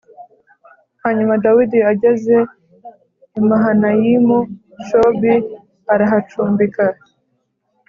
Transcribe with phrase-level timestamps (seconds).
[1.03, 2.37] hanyuma dawidi ageze
[3.39, 4.37] i mahanayimu
[4.87, 5.33] shobi
[5.93, 6.83] arahacumbika